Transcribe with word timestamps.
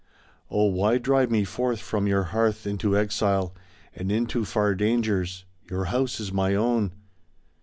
"Oh, 0.49 0.65
why 0.65 0.97
drive 0.97 1.29
me 1.29 1.43
forth 1.43 1.79
from 1.79 2.07
your 2.07 2.23
hearth 2.33 2.65
into 2.65 2.97
exile 2.97 3.53
And 3.93 4.11
into 4.11 4.45
far 4.45 4.73
dangers? 4.73 5.45
Your 5.69 5.85
house 5.93 6.19
is 6.19 6.33
my 6.33 6.55
own. 6.55 6.91